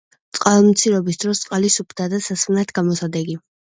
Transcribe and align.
წყალმცირობის 0.37 1.19
დროს 1.25 1.41
წყალი 1.45 1.71
სუფთაა 1.75 2.13
და 2.15 2.23
სასმელად 2.29 2.77
გამოსადეგი. 2.81 3.37